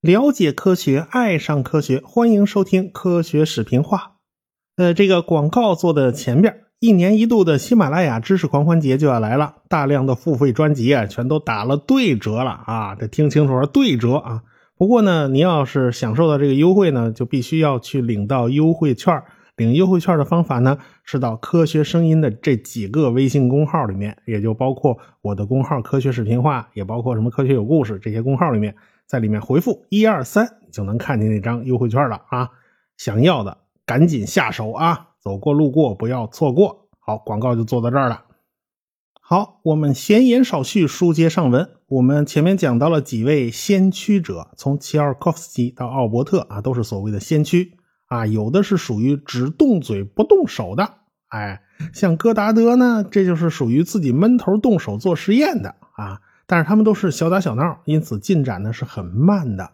[0.00, 4.16] 了解科学，爱上科学，欢迎收听科学视频化。
[4.76, 12.96] 呃，这个广告做的前边，一年一度的喜马拉雅知识狂欢节就要来了，大量的付费专辑啊，全都打了对折了啊！
[12.96, 14.42] 这听清楚了，对折啊！
[14.76, 19.22] 不过呢，你要是享受到这个优惠呢，就必须要去领到优惠券。
[19.56, 28.74] 领优惠券的方法呢，是到科学声音的这几个微信公号里面，也就包括我的公号“科学视频化”，也包括什么“科学有故事”这些公号里面。
[29.04, 32.48] 在里面回复一二三，就能看见那张优惠券了啊！
[32.96, 35.08] 想要的赶紧下手啊！
[35.20, 36.88] 走过路过不要错过。
[36.98, 38.24] 好，广告就做到这儿了。
[39.20, 41.68] 好，我们闲言少叙，书接上文。
[41.88, 47.76] 我们前面讲到了几位先驱者，从齐尔科夫斯基到奥伯特啊，都是所谓的先驱
[48.12, 48.26] 啊。
[48.26, 50.94] 有的是属于只动嘴不动手的，
[51.28, 56.20] 哎，像戈达德呢，这就是属于自己闷头动手做实验的啊。
[56.46, 59.72] 但是他们都是小打小闹，因此进展呢是很慢的。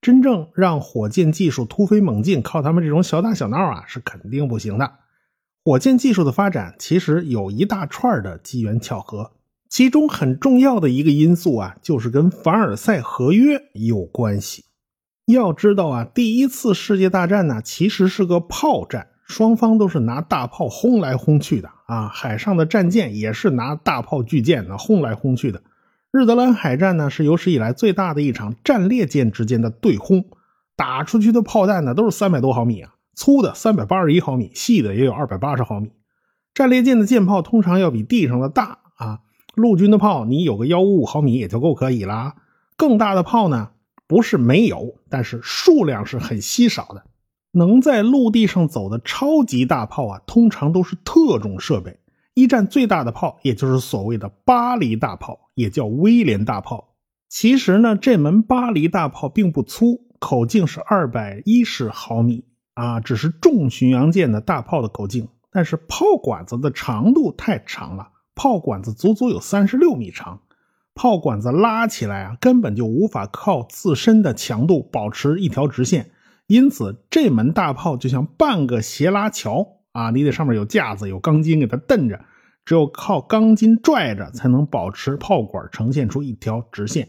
[0.00, 4.92] 真正让火箭技术突飞猛进，靠他们这种小打小闹啊是肯定不行的。
[5.62, 9.32] 火箭技术的发展其实有一大串的机缘巧合，
[9.68, 14.64] 其中很重要的一个因素啊，就是跟凡尔赛合约有关系。
[15.32, 25.62] 要知道啊，第一次世界大战呢其实是个炮战，双方都是拿大炮轰来轰去的啊，海上的战舰也是拿大炮巨舰呢轰来轰去的。
[26.12, 30.24] 日德兰海战呢，是有史以来最大的一场战列舰之间的对轰，
[30.74, 35.90] 打出去的炮弹呢都是三百多毫米啊，粗的三百八十一毫米，细的也有二百八十毫米。
[36.52, 39.20] 战列舰的舰炮通常要比地上的大啊，
[39.54, 42.34] 陆军的炮你有个幺五五毫米也就够可以了。
[42.76, 43.68] 更大的炮呢
[44.10, 47.04] 不是没有，但是数量是很稀少的。
[47.52, 52.00] 能在陆地上走的超级大炮啊，通常都是特种设备。
[52.34, 56.96] 一战最大的炮，也就是所谓的巴黎大炮，也叫威廉大炮。
[57.28, 62.44] 其实呢，这门巴黎大炮并不粗，口径是二百一十毫米
[62.74, 65.28] 啊，只是重巡洋舰的大炮的口径。
[65.52, 70.40] 但是炮管子的长度太长了，炮管子足足有三十六米长，
[70.94, 76.10] 炮管子拉起来啊，根本就无法靠自身的强度保持一条直线。
[76.46, 79.80] 因此，这门大炮就像半个斜拉桥。
[79.92, 82.20] 啊，你得上面有架子，有钢筋给它蹬着，
[82.64, 87.08] 只有靠钢筋拽着，才能保持炮管呈现出一条直线。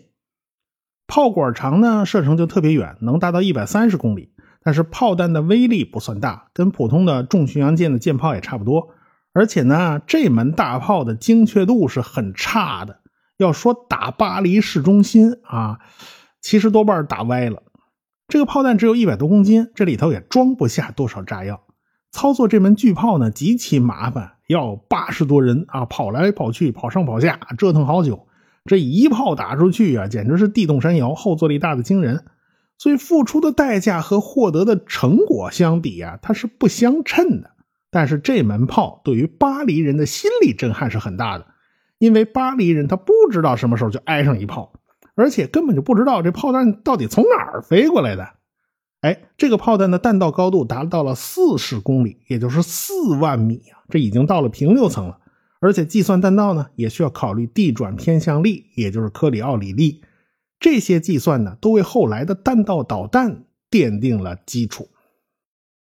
[1.05, 4.33] 炮管长呢，射程就特别远，能达到一百三十公里。
[4.63, 8.89] 但是炮弹的威力不算大，跟普通的重巡洋舰的舰炮也差不多。
[9.33, 13.00] 而且呢，这门大炮的精确度是很差的。
[13.44, 15.79] 要说打巴黎市中心啊，
[16.41, 17.63] 其实多半打歪了。
[18.28, 21.63] 这个炮弹只有一百多公斤，这里头也装不下多少炸药。
[22.12, 28.28] 操作这门巨炮呢，极其麻烦，要八十多人啊，跑来跑去，跑上跑下，折腾好久。
[28.66, 32.25] 这一炮打出去啊，简直是地动山摇，后坐力大的惊人。
[32.78, 37.52] 所以付出的代价和获得的成果相比啊，它是不相称的。
[37.91, 41.47] 但是这门炮对于巴黎人的心理震撼是很大的，
[42.01, 44.73] 因为巴黎人他不知道什么时候就挨上一炮，
[45.13, 48.28] 而且根本就不知道这炮弹到底从哪儿飞过来的。
[49.01, 53.85] 哎，这个炮弹的弹道高度达到了四十公里，也就是四万米啊！
[53.88, 55.19] 这已经到了平流层了。
[55.59, 60.01] 而且计算弹道呢，也需要考虑地转偏向力，也就是科里奥里力。
[60.59, 64.90] 这些计算呢，都为后来的弹道导弹奠定了基础。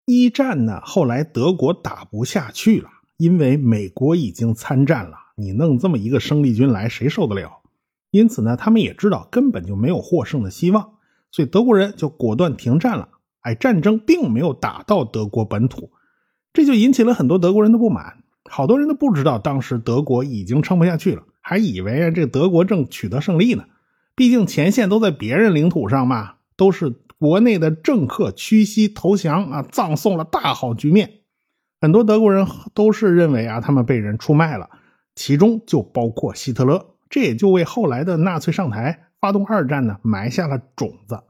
[0.05, 7.63] 一战呢，后来德国打不下去了，因为美国已经参战了，你弄这么一个生力军来，谁受得了？
[8.11, 10.95] 因此呢，他们也知道根本就没有获胜的希望。
[11.31, 13.09] 所以德国人就果断停战了。
[13.41, 15.91] 哎，战争并没有打到德国本土，
[16.53, 18.25] 这就引起了很多德国人的不满。
[18.49, 23.65] 好多人都不知道当时德国已经撑不下去了，还以为这德国正取得胜利呢。
[24.15, 31.11] 毕竟前线都在别人领土上嘛，都是国内的政客屈膝投降啊，葬送了大好局面。
[31.81, 34.71] 很多德国人都是认为啊，他们被人出卖了，
[35.15, 36.95] 其中就包括希特勒。
[37.09, 39.01] 这也就为后来的纳粹上台。
[39.21, 41.23] 发动二战呢，埋下了种子。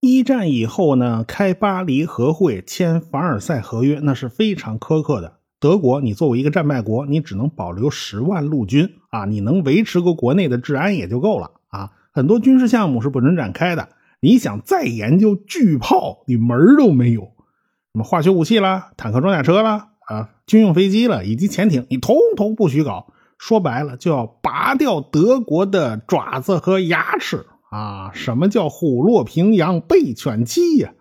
[0.00, 5.38] 一战以后呢，开巴黎和会，签凡尔赛合约，那是非常苛刻的。
[5.58, 11.92] 德国，你作为一个战败国，你只能保留十万陆军啊，你能维持个国内的治安也就够了啊。
[12.12, 13.88] 很多军事项目是不准展开的。
[14.20, 17.22] 你想再研究巨炮，你门儿都没有。
[17.22, 23.12] 什么化学武器啦，坦克装甲车啦，啊，军用飞机了，以及潜艇，你通通不许搞。
[23.38, 28.10] 说白了，就要拔掉德国的爪子和牙齿啊！
[28.14, 30.94] 什么叫虎落平阳被犬欺呀？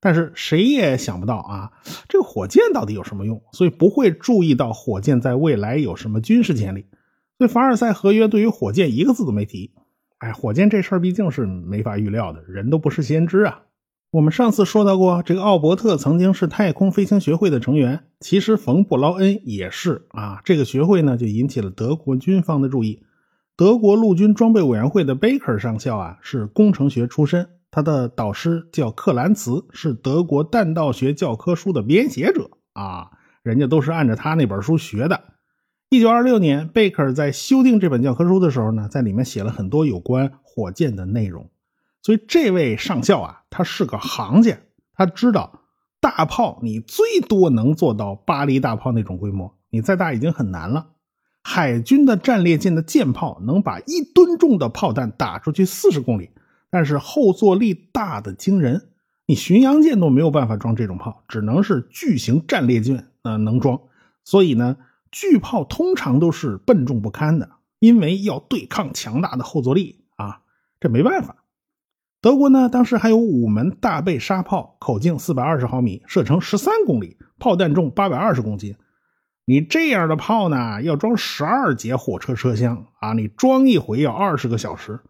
[0.00, 1.72] 但是谁也想不到啊，
[2.08, 3.42] 这个火箭到底有什么用？
[3.52, 6.86] 所以不会注意到火箭在未来有什么军事潜力。
[7.36, 9.74] 所以凡尔赛合约对于火箭一个字都没提。
[10.18, 13.62] 哎，火箭这事儿毕竟是没法预料的，人都不是先知啊。
[14.12, 20.42] 我们上次说到过，这个奥伯特曾经是太空飞行学会的成员，其实冯布劳恩也是啊。
[20.44, 23.02] 这个学会呢，就引起了德国军方的注意。
[23.56, 33.12] 德国陆军装备委员会的贝克尔上校啊，是工程学出身，他的导师叫克兰茨，是德国弹道学教科书的编写者啊，
[33.42, 35.22] 人家都是按照他那本书学的。
[35.88, 41.48] 一九二六年，贝克尔在修订这本教科书的时候呢，在里面写了很多有关火箭的内容。
[42.02, 44.58] 所以这位上校啊，他是个行家，
[44.94, 45.60] 他知道
[46.00, 50.88] 大炮你最多能做到巴黎大炮那种规模，你再大已经很难了。
[51.42, 56.30] 海军的战列舰的舰炮能把一吨重的炮弹打出去四十公里，
[56.70, 58.88] 但是后坐力大的惊人，
[59.26, 63.80] 你巡洋舰都没有办法装这种炮，只能是巨型战列舰呃能装。
[64.24, 64.76] 所以呢。
[65.14, 67.50] 巨炮通常都是笨重不堪的，
[67.80, 70.40] 因为要对抗强大的后坐力啊，
[70.80, 71.41] 这没办法。
[72.22, 78.76] 德国呢，当时还有五门大背沙炮，口径四百二十毫米，射程十三公里，炮弹重八百二十公斤。
[79.44, 85.00] 你这样的炮呢，要装十二节火车车厢啊，你装一回要二十个小时。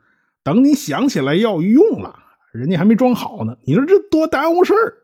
[0.42, 2.18] 等你想起来要用了，
[2.50, 4.94] 人家还没装好呢，你说这多耽误事儿。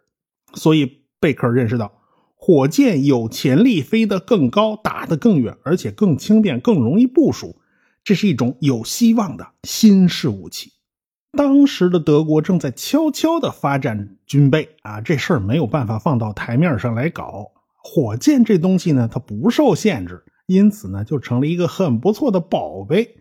[0.55, 1.93] 所以贝克认识到。
[2.41, 7.61] 火箭有潜力飞得更高，打得更远，而且更轻便，更容易部署。
[8.05, 10.71] 这是一种有希望的新式武器。
[11.33, 17.53] 当时的德国正在悄悄地发展军备啊，这事儿没有办法放到台面上来搞。
[17.77, 23.17] 火箭这东西呢，它不受限制，因此呢，就成了一个很不错的宝贝。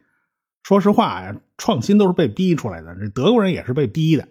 [0.63, 4.27] 说实话啊，创新都是被逼出来的，这德国人也是被逼的。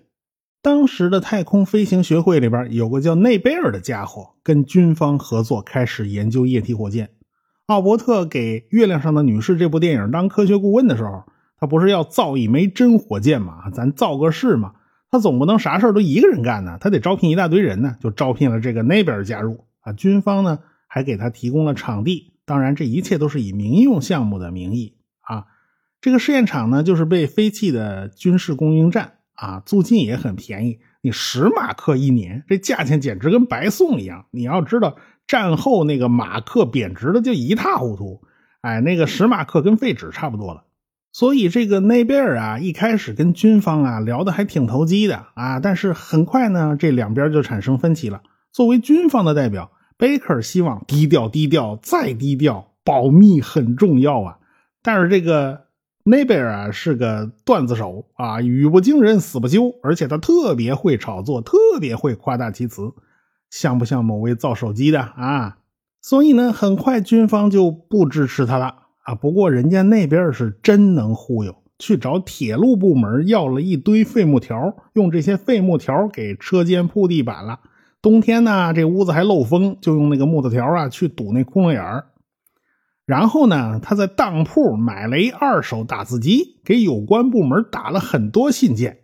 [0.63, 7.11] 当时的太空飞行学会里边有个叫内贝尔的家伙，跟军方合作开始研究液体火箭。
[7.67, 11.25] 奥伯特给《月亮上的女士》这部电影当科学顾问的时候，
[11.59, 13.71] 他不是要造一枚真火箭吗？
[13.71, 14.75] 咱造个试嘛。
[15.11, 19.93] 他总不能啥事都一个人干呢，他得招聘一大堆人呢，就招聘了这个那边加入啊。
[19.93, 25.47] 军方呢还给他提供了场地，当然这一切都是以民用项目的名义啊。
[26.01, 29.13] 这个试验场呢就是被废弃的军事供应站。
[29.39, 34.25] 啊，租金也很便宜，你十马克一年，这价钱简直跟白送一样。
[34.31, 38.23] 你要知道，战后那个马克贬值的就一塌糊涂，
[38.63, 40.65] 哎，那个十马克跟废纸差不多了。
[41.17, 48.21] 所以这个内贝尔啊，一开始跟军方啊聊的还挺投机的啊，但是很快呢，这两边就产生分歧了。
[48.53, 54.37] 作为军方的代表，贝克希望低调低调再低调，保密很重要啊。
[54.83, 55.65] 但是这个。
[56.09, 62.93] 内贝尔啊是个段子手啊，语不惊人死不休，而且他特别会炒作，特别会夸大其词，
[63.51, 65.57] 像不像某位造手机的啊？
[66.01, 69.15] 所以呢，很快军方就不支持他了啊。
[69.15, 77.61] 不过人家那边是真能忽悠，去找铁路部门要了一堆废木条，用这些废木条给车间铺地板了。
[78.03, 82.07] 冬天呢，这屋子还漏风，就用那个木头条啊去堵那窟窿眼儿。
[83.05, 88.99] 然后呢，他在当铺买了一二手打字机，给有关部门打了很多信件。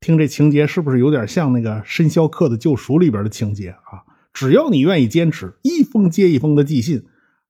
[0.00, 4.04] 听这情节是不是有点像那个《申肖克的救赎》里边的情节啊？
[4.34, 7.04] 只要你愿意坚持，一封接一封的寄信，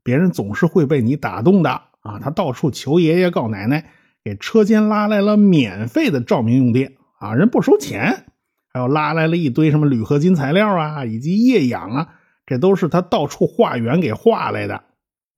[0.06, 1.70] 别人总是会被你打动的
[2.02, 2.20] 啊！
[2.20, 3.90] 他到处求爷爷告奶奶，
[4.22, 8.26] 给车间拉来了免费的照明用电啊，人不收钱，
[8.72, 12.08] 还有拉来了一堆什么铝合金材料啊，以及液氧啊，
[12.46, 14.84] 这都是他到处化缘给化来的。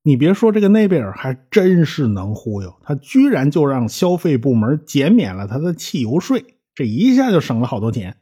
[0.02, 8.16] 你别说，这个内贝尔还真是能忽悠，他居然就让消费部门减免了他的汽油税，这一下就省了好多钱。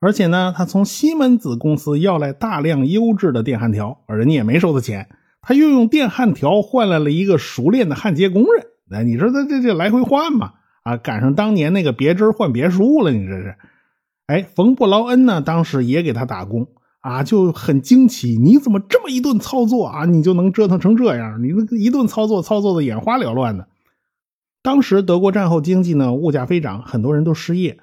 [0.00, 5.08] 而且呢，他从西门子公司要来大量优质的电焊条，而人家也没收他钱，
[5.42, 8.68] 他又用电焊条换来了一个熟练的焊接工人。
[8.88, 10.52] 那你说他这这来回换嘛？
[10.84, 13.56] 啊，赶上当年那个别针换别墅了，你这是？
[14.26, 16.68] 哎，冯布劳恩呢，当时也给他打工。
[17.00, 21.42] 啊，就很惊奇，你怎么这么一顿操作啊，你就能折腾成这样？
[21.42, 23.66] 你那一顿操作，操作的眼花缭乱的。
[24.62, 27.80] 当时德国战后经济呢，物价飞涨，很多人都失业，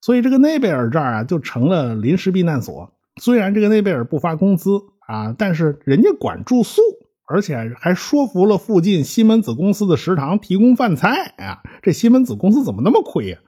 [0.00, 2.92] 所以这个内贝尔这儿啊，就成了临时避难所。
[3.20, 6.82] 虽然这个内贝尔不发工资啊，但是人家管住宿，
[7.26, 11.62] 而且还说服了附近西门子公司的食堂提供饭菜啊。
[11.82, 13.38] 这西门子公司怎么那么亏呀？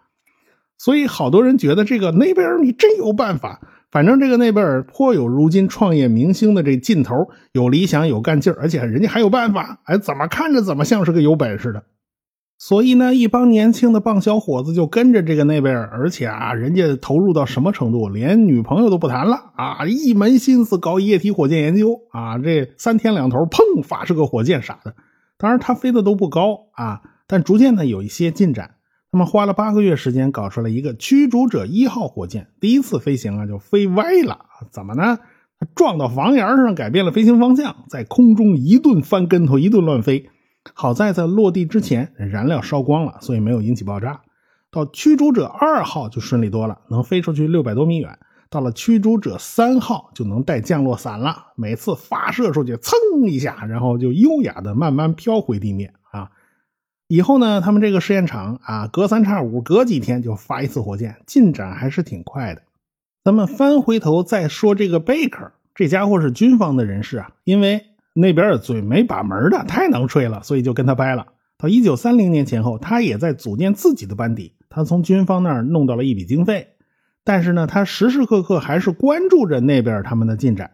[0.78, 3.60] 所以好多人觉得这个内贝尔你真有办法。
[3.90, 11.84] 反正这个内贝尔颇有如今创业明星的这劲头，有理想，有干劲而且人家还有办法，哎，怎么看着怎么像是个有本事的。
[12.61, 24.97] 所以呢，一帮年轻的棒小伙子就跟着这个内贝尔，而且啊，人家投入到什么程度，连女朋友都不谈了啊，一门心思搞液体火箭研究啊，这三天两头，砰，发射个火箭啥的，
[25.38, 28.73] 当然，他飞的都不高啊，但逐渐呢有一些进展。
[29.12, 34.37] 他们花了八个月时间搞出来一个驱逐者一号火箭，第一次飞行啊就飞歪了，
[34.73, 35.19] 怎么呢？
[35.77, 40.29] 撞到房檐上，改变了飞行方向，在空中一顿翻跟头，一顿乱飞。
[40.75, 44.20] 好在在落地之前燃料烧光了，所以没有引起爆炸。
[44.70, 48.18] 到驱逐者二号就顺利多了，能飞出去六百多米远。
[48.50, 56.30] 到了驱逐者三号就能带降落伞了，每次发射出去，噌一下，然后就优雅的慢慢飘回地面啊。
[57.08, 62.62] 以后呢，他们这个试验场啊，隔三差五，隔几天就发一次火箭，进展还是挺快的。
[63.25, 67.84] 咱们翻回头再说这个贝克，这家伙是军方的人士啊，因为
[68.20, 71.28] 那边的嘴没把门的，太能吹了，所以就跟他掰了。
[71.56, 76.68] 到一九三零年前后，他也在组建自己的班底，他从军方那儿弄到了一笔经费。
[77.22, 80.72] 但是呢，他时时刻刻还是关注着那边他们的进展，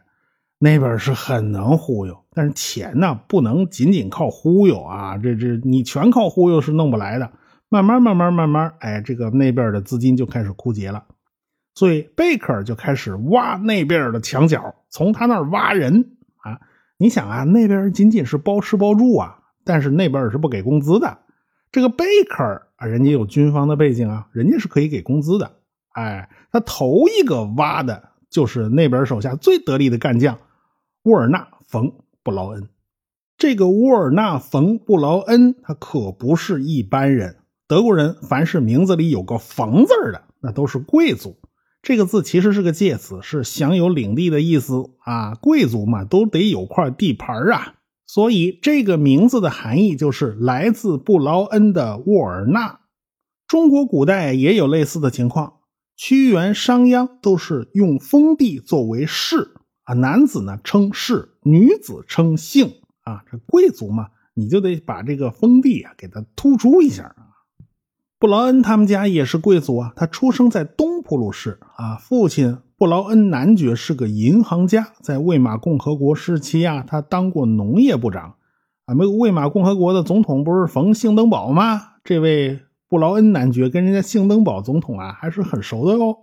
[0.59, 7.31] 那边是很能忽悠，但是钱呢不能仅仅靠忽悠啊，这这你全靠忽悠是弄不来的。
[7.69, 11.05] 慢慢慢慢慢慢，哎，这个那边的资金就开始枯竭了，
[11.75, 16.14] 所以贝克尔就开始挖那边的墙角，从他那儿挖人。
[16.97, 21.19] 你想啊，那边仅仅是包吃包住啊，但是那边是不给工资的。
[21.73, 22.43] 这个贝克
[22.77, 25.57] 啊，人家有军方的背景啊，人家是可以给工资的。
[25.91, 30.39] 哎，他头一个挖的就是那边手下最得力的干将
[31.03, 31.89] 沃尔纳·冯·
[32.23, 32.69] 布劳恩。
[33.37, 37.37] 这个沃尔纳·冯·布劳恩，他可不是一般人。
[37.67, 41.37] 德国人凡是名字里有个“冯”字的，那都是贵族。
[41.85, 45.35] 这个字其实是个介词，是享有领地的意思啊。
[45.35, 47.75] 贵族嘛，都得有块地盘啊。
[48.07, 52.81] 所以这个名字的含义就是来自布劳恩的沃尔纳。
[53.47, 55.57] 中国古代也有类似的情况。
[55.95, 59.51] 屈原、商鞅都是用封地作为氏
[59.83, 62.73] 啊，男子呢称氏，女子称姓
[63.03, 63.23] 啊。
[63.31, 67.29] 这贵族嘛，你就得把这个封地啊给他突出一下啊。
[68.19, 78.35] 布劳恩他们家也是贵族啊，他出生在东普鲁士啊，父亲布劳恩男爵是个银行家，在魏玛共和国时期啊，他当过农业部长
[78.87, 78.95] 啊。
[78.95, 81.81] 没有魏玛共和国的总统不是冯兴登堡吗？
[82.03, 82.61] 这位。
[82.87, 86.17] 布劳恩男爵跟人家兴登堡总统啊还是很熟的哦。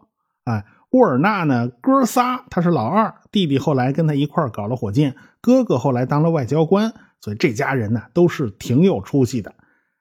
[0.46, 9.54] 哎，沃尔纳呢，哥仨他是老二，弟弟后来跟他一块搞了火箭，哥哥后来当了外交官，所以这家人呢都是挺有出息的。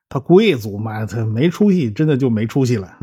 [0.08, 2.96] 他贵族嘛，他没出息，真的就没出息了。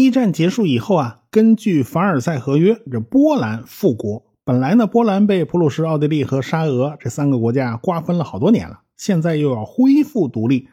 [0.00, 4.24] 一战结束以后啊，根据凡尔赛合约，这波兰复国。
[4.44, 10.68] 本来呢，波兰被普鲁士、奥地利和沙俄这三个国家瓜分了好多年了，现在又要恢复独立。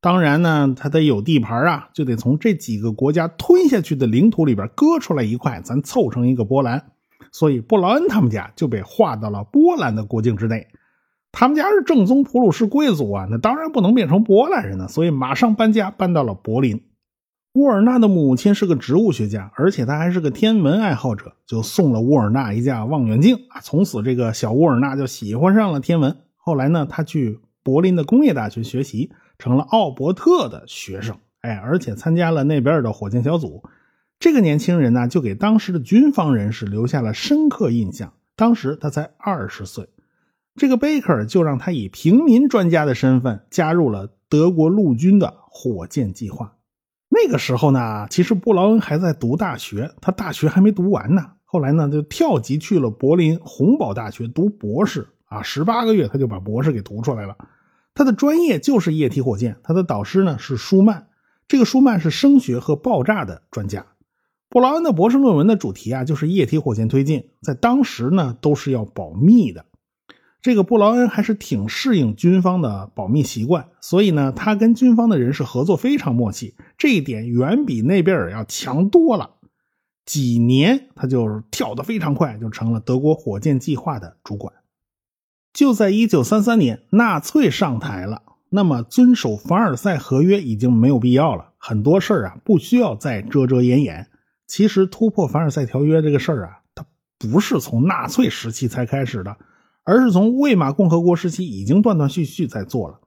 [0.00, 6.86] 当然呢，他得有地盘啊，就得从这几个国家吞下去的领土里边割出来一块，咱凑成一个波兰。
[7.30, 10.66] 所以布劳恩他们家就被划到了波兰的国境之内。
[11.30, 16.82] 他们家是正宗普鲁士贵族啊，那当然不能变成波兰人呢，所以马上搬家搬到了柏林。
[17.52, 23.60] 沃尔纳的母亲是个植物学家，而且他还是个天文爱好者，就送了沃尔纳一架望远镜啊。
[23.60, 26.16] 从此这个小沃尔纳就喜欢上了天文。
[26.36, 29.10] 后来呢，他去柏林的工业大学学习。
[29.40, 33.62] 成了奥伯特的学生，哎，而且参加了那边的火箭小组。
[34.18, 38.12] 这个年轻人呢，就给当时的军方人士留下了深刻印象。
[38.36, 39.88] 当时他才二十岁，
[40.56, 46.58] 这个贝克尔就让他以平民专家的身份加入了德国陆军的火箭计划。
[47.12, 51.32] 那个时候呢，其实布劳恩还在读大学，他大学还没读完呢。
[51.44, 55.08] 后来呢，就跳级去了柏林洪堡大学读博士。
[55.24, 57.36] 啊，十八个月他就把博士给读出来了。
[57.94, 61.08] 他的专业就是液体火箭，他的导师呢是舒曼，
[61.48, 63.86] 这个舒曼是声学和爆炸的专家。
[64.48, 69.66] 布劳恩的博士论文的主题啊就是液体火箭推进，在当时呢都是要保密的。
[70.42, 79.36] 这个布劳恩还是挺适应军方的保密习惯，所以呢他跟军方的人士合作非常默契，这一点远比内贝尔要强多了。
[80.06, 84.54] 几年他就跳得非常快，就成了德国火箭计划的主管。
[85.52, 91.52] 就在一九三三年，纳粹上台了，那么遵守凡尔赛合约已经没有必要了。
[91.58, 94.06] 很多事儿啊，不需要再遮遮掩掩。
[94.46, 96.84] 其实突破凡尔赛条约这个事儿啊，它
[97.18, 99.36] 不是从纳粹时期才开始的，
[99.90, 103.00] 而是从魏玛共和国时期已经断断续续在做了。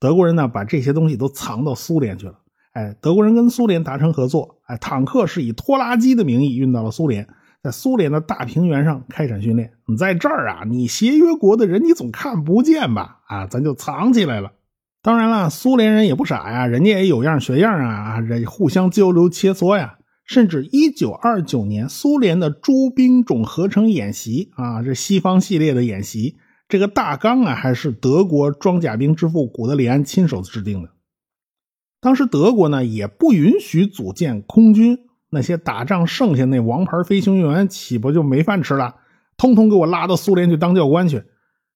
[0.00, 2.38] 德国人呢，把这些东西都藏到苏联去了。
[2.72, 7.28] 哎，德国人跟苏联达成合作，哎，坦克是以拖拉机的名义运到了苏联。
[7.62, 13.18] 在苏联的大平原上开展训练，你在这儿啊，你协约国的人你总看不见吧？
[13.26, 14.52] 啊，咱就藏起来了。
[15.02, 19.98] 当然了，苏联人也不傻呀，人家也有样学样啊，这互相交流切磋呀。
[20.26, 26.36] 甚至一九二九年，苏联的诸兵种合成演习啊，这西方系列的演习，
[26.68, 30.90] 这个大纲啊，还是德国装甲兵之父古德里安亲手制定的。
[32.00, 34.98] 当时德国呢也不允许组建空军，
[35.30, 38.96] 那些打仗剩下那王牌飞行员岂不就没饭吃了？
[39.36, 41.22] 通通给我拉到苏联去当教官去。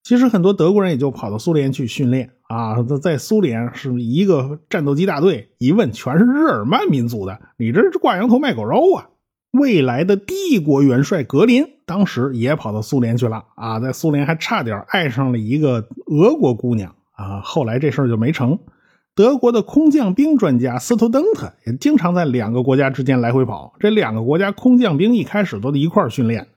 [0.02, 9.06] 其实很多德国人也就跑到苏联去训练啊，在在苏联是一个战斗机大队，一问全是日耳曼民族的，你这是挂羊头卖狗肉啊！
[9.52, 18.58] 未来的帝国元帅格林当时也跑到苏联去了啊，在苏联还差点爱上了一个俄国姑娘啊，后来这事儿就没成。
[19.14, 26.48] 德国的空降兵专家斯图登特也经常在两个国家之间来回跑，这两个国家空降兵一开始都得一块训练。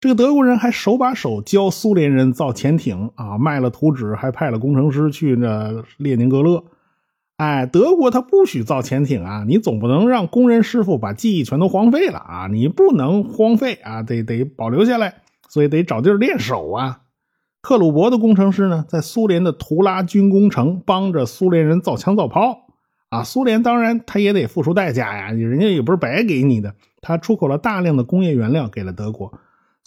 [0.00, 6.62] 这个德国人还手把手教苏联人造潜艇啊，卖了图纸，还派了工程师去那列宁格勒。
[7.36, 17.00] 哎，德国他不许造潜艇啊，你总不能让工人师傅把技艺全都荒废了啊，你不能荒废啊，得得保留下来，所以得找地儿练手啊。
[17.60, 22.68] 克鲁伯的工程师呢，在苏联的图拉军工城帮着苏联人造枪造炮
[23.08, 29.32] 啊，苏联当然他也得付出代价呀，人家也不是白给你的，他出口了大量的工业原料给了德国。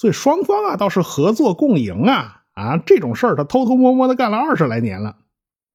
[0.02, 5.18] 所以双方啊倒是合作共赢啊啊这种事儿他偷偷摸摸的干了二十来年了。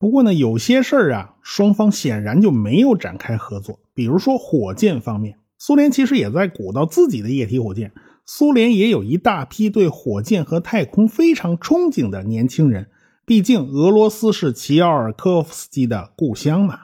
[0.01, 3.79] 不过呢有些事儿啊双方显然就没有展开合作。
[3.95, 7.93] 比如说火箭方面，苏联其实也在鼓捣自己的液体火箭。
[8.25, 12.89] 苏联也有一大批对火箭和太空非常憧憬的年轻人。
[13.25, 16.81] 毕竟俄罗斯是齐奥尔科夫斯基的故乡嘛。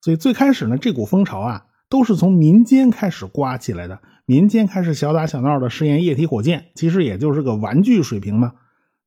[0.00, 4.00] 所以最开始呢这股风潮啊都是从民间开始刮起来的。
[4.28, 8.52] 民间开始小打小闹的试验液体火箭，其实也就是个玩具水平嘛。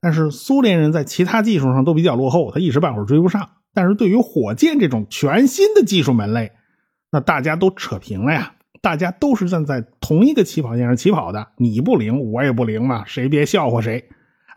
[0.01, 3.47] 但是苏联人在其他技术上都比较落后，他一时半会儿追不上。
[3.71, 6.53] 但是对于火箭这种全新的技术门类，
[7.11, 14.05] 那大家都扯平了呀，大家都是站在同一个起跑线上起跑的，你不灵，我也不灵嘛，谁别笑话谁。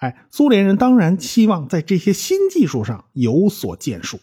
[0.01, 4.19] 哎，苏联人当然期望在这些新技术上有所建树。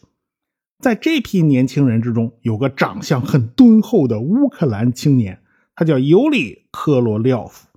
[0.79, 5.38] 在这批年轻人之中，有个长相很敦厚的乌克兰青年。
[5.82, 7.67] 他叫尤里·科罗廖夫，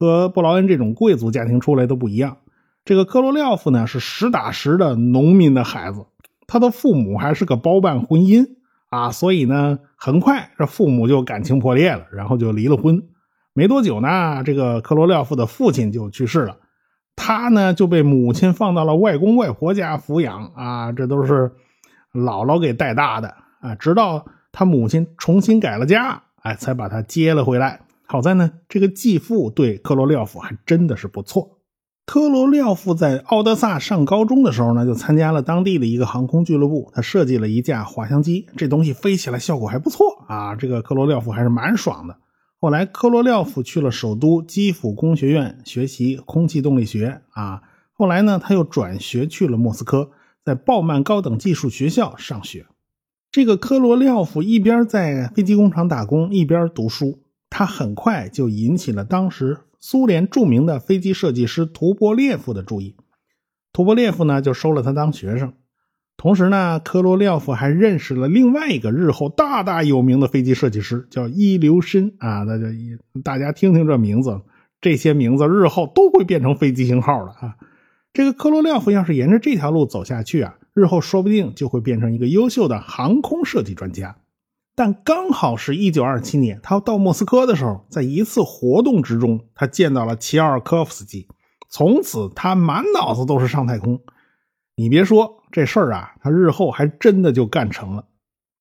[0.00, 2.38] 和布劳恩这种贵族家庭出来都不一样。
[2.86, 6.06] 这个科罗廖夫呢，是实打实的农民的孩子，
[6.46, 8.46] 他的父母还是个包办婚姻
[8.88, 13.02] 啊，所以呢，很快这父母就感情破裂了，然后就离了婚。
[13.52, 16.56] 没多久呢，这个科罗廖夫的父亲就去世了，
[17.14, 21.52] 他呢就被母亲放到了外公外婆家抚养啊，这都是
[22.14, 26.22] 姥姥给带大的啊，直到他母亲重新改了嫁。
[26.44, 27.80] 哎，才把他接了回来。
[28.06, 31.58] 好在呢，这个继父对科罗廖夫还真的是不错。
[32.04, 36.90] 科罗廖夫在奥德萨上高中的时候呢，就参加了当地的一个航空俱乐部。
[36.94, 40.54] 他设计了一架滑翔机，这东西飞起来效果还不错啊。
[40.54, 42.18] 这个科罗廖夫还是蛮爽的。
[42.60, 47.62] 后来，科罗廖夫去了首都基辅工学院学习空气动力学啊。
[47.94, 50.10] 后来呢，他又转学去了莫斯科，
[50.44, 52.66] 在鲍曼高等技术学校上学。
[53.34, 57.18] 这个科罗廖夫一边在飞机工厂打工，一边读书。
[57.50, 62.94] 他很快就引起了当时苏联著名的飞机设计师图波列夫的注意。
[63.72, 65.52] 图波列夫呢，就收了他当学生。
[66.16, 72.44] 同时呢，科罗廖夫还认识了另外一个日后大大有名的飞机设计师，叫伊留申啊。
[72.44, 72.66] 那就
[73.24, 74.42] 大家听听这名字，
[74.80, 77.56] 这些名字日后都会变成飞机型号了啊。
[78.12, 80.54] 这个科罗廖夫要是沿着这条路走下去啊。
[80.74, 84.16] 日后说不定就会变成一个优秀的航空设计专家，
[84.74, 91.28] 但刚好是一九二七年，他到莫斯科的时候，在一次活动之中，他见到了齐奥尔科夫斯基，
[91.70, 94.00] 从此他满脑子都是上太空。
[94.74, 98.06] 你别说这事儿啊，他日后还真的就干成了。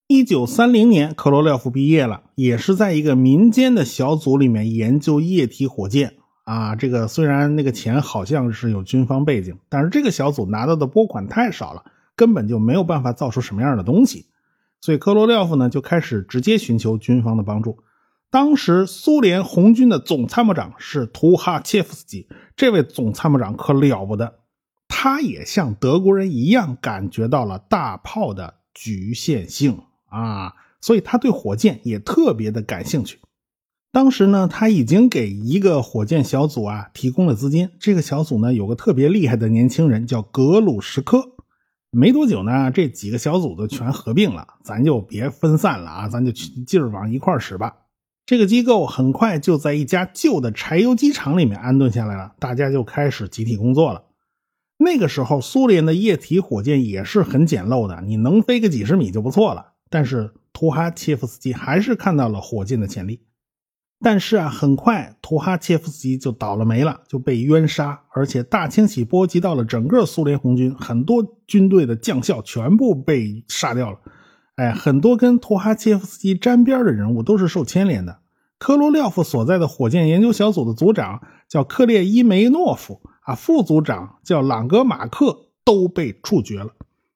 [0.06, 6.14] 一九三零年，克罗廖夫毕业了，也是在一个民间的小组里面研究液体火箭。
[6.44, 11.86] 啊，这个虽然那个钱好像是有军方背景，但是这个小组拿到的拨款太少了。
[12.16, 14.28] 根本就没有办法造出什么样的东西，
[14.82, 17.80] 所以科罗廖夫呢就开始直接寻求军方的帮助。
[18.30, 24.40] 当时苏联红军的总参谋长是图哈切夫斯基，这位总参谋长可了不得，
[24.88, 33.20] 他也像德国人一样感觉到了大炮的局限性啊，所以他对火箭也特别的感兴趣。
[33.92, 41.33] 当时呢，他已经给一个火箭小组啊提供了资金，这个小组呢有个特别厉害的年轻人叫格鲁什科。
[41.96, 47.76] 没多久呢，这几个小组都全合并了，咱就别分散了啊，咱就劲儿往一块使吧。
[48.26, 54.06] 这个机构很快就在一家旧的柴油机厂里面安顿下来了，大家就开始集体工作了。
[54.78, 59.74] 那个时候，苏联的液体火箭也是很简陋的，你能飞个几十米就不错了。
[59.90, 63.20] 但是图哈切夫斯基还是看到了火箭的潜力。
[64.04, 73.98] 但是啊，很快图哈切夫斯基就倒了霉了，就被冤杀，而且大清洗波及到了整个苏联红军，很多军队的将校全部被杀掉了。
[74.56, 78.20] 哎，很多跟图哈切夫斯基沾边的人物都是受牵连的。
[78.60, 86.70] 科罗廖夫所在的火箭研究小组的组长叫克列伊梅诺夫啊，副组长叫朗格马克，都被处决了。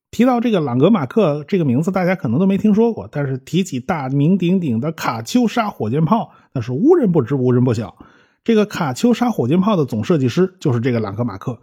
[0.10, 7.99] 提到这个朗格马克这个名字，大家可能都没听说过，但是提起大名鼎鼎的卡秋莎火箭炮，那是无人不知、无人不晓。
[8.43, 11.59] 这个卡秋莎火箭炮的总设计师就是这个朗格马克，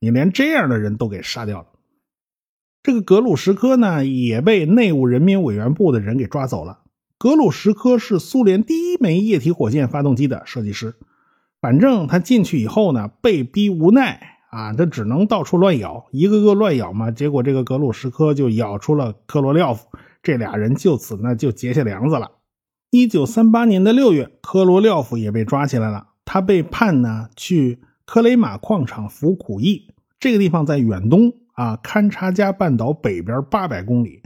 [0.00, 1.68] 你连这样的人都给杀掉了。
[2.82, 6.80] 这个格鲁什科呢，也被内务人民委员部的人给抓走了。
[7.16, 10.94] 格鲁什科是苏联第一枚液体火箭发动机的设计师，
[11.62, 14.32] 反正他进去以后呢，被逼无奈。
[14.50, 17.10] 啊，他只能到处乱咬，一个个乱咬嘛。
[17.10, 19.88] 结果这个格鲁什科就咬出了科罗廖夫，
[20.22, 22.30] 这俩人就此呢就结下梁子了。
[22.94, 29.92] 一九三八年的六月，科罗廖夫也被抓起来了，他被判呢去克雷马矿场服苦役。
[30.20, 34.22] 这个地方在远东啊，堪察加半岛北边八百公里。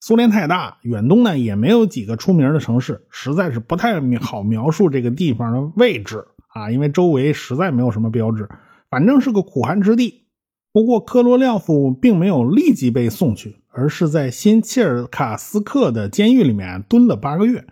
[0.00, 8.48] 苏联太大，远东呢也没有几个出名的城市，实在是不太好描述这个地方的位置啊，因为周围实在没有什么标志。
[8.90, 10.24] 反正是个苦寒之地，
[10.72, 17.64] 不过科罗廖夫并没有立即被送去，而是在新切尔卡斯克的监狱里面蹲了八个月。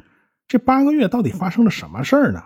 [0.49, 2.43] 这八个月到底发生了什么事儿呢？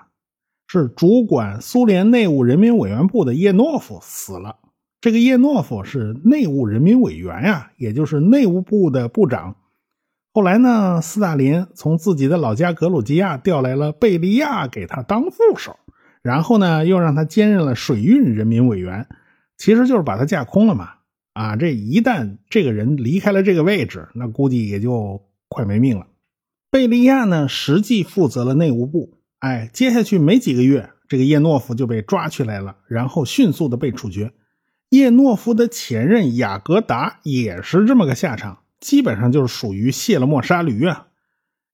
[0.67, 4.57] 是主管苏联内务人民委员部的叶诺夫死了。
[5.01, 9.57] 这个叶诺夫是内务人民委员呀，也就是内务部的部长。
[10.33, 15.77] 后来呢，斯大林从自己的老家格鲁吉亚调来了贝利亚给他当副手。
[16.23, 19.09] 然后呢，又让他兼任了水运人民委员，
[19.59, 20.91] 其实就是把他架空了嘛。
[21.35, 26.07] 啊，这一旦这个人离开了这个位置，那估计也就快没命了。
[26.73, 29.19] 贝利亚呢，实际负责了内务部。
[29.41, 34.33] 哎，接下去没几个月，这个叶诺夫就被抓起来了，然后迅速的被处决。
[34.89, 41.09] 叶诺夫的前任雅各达也是这么个下场，基本上就是属于卸了磨杀驴啊。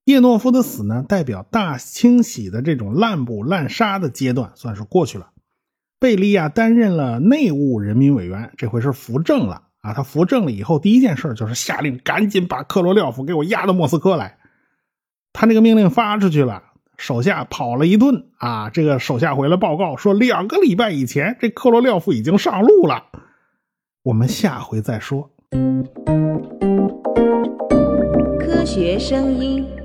[0.05, 5.31] 叶诺夫的死呢，代表大清洗的这种滥捕滥杀的阶段算是过去了。
[6.01, 9.95] 贝利亚担任了内务人民委员，这回是扶正了啊。
[9.95, 14.38] 他扶正了以后，第一件事就是下令赶紧把克罗廖夫给我押到莫斯科来。
[15.33, 16.63] 他那个命令发出去了，
[16.97, 18.71] 手下跑了一顿啊。
[18.71, 23.05] 这个手下回来报告说，两个礼拜以前，这克罗廖夫已经上路了。
[24.03, 25.31] 我们下回再说。
[28.41, 29.78] 科学声音。